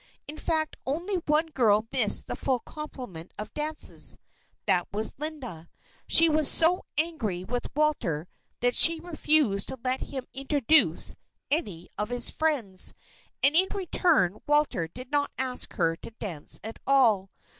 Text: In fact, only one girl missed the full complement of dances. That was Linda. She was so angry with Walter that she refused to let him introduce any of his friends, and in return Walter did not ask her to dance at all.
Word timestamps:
In 0.27 0.35
fact, 0.39 0.77
only 0.83 1.17
one 1.27 1.45
girl 1.51 1.85
missed 1.91 2.25
the 2.25 2.35
full 2.35 2.57
complement 2.57 3.35
of 3.37 3.53
dances. 3.53 4.17
That 4.65 4.87
was 4.91 5.19
Linda. 5.19 5.69
She 6.07 6.27
was 6.27 6.49
so 6.49 6.85
angry 6.97 7.43
with 7.43 7.69
Walter 7.75 8.27
that 8.61 8.73
she 8.73 8.99
refused 8.99 9.67
to 9.67 9.77
let 9.83 10.01
him 10.01 10.25
introduce 10.33 11.15
any 11.51 11.87
of 11.99 12.09
his 12.09 12.31
friends, 12.31 12.95
and 13.43 13.53
in 13.55 13.67
return 13.75 14.39
Walter 14.47 14.87
did 14.87 15.11
not 15.11 15.29
ask 15.37 15.73
her 15.73 15.95
to 15.97 16.09
dance 16.09 16.59
at 16.63 16.79
all. 16.87 17.29